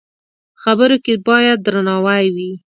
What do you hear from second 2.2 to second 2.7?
وي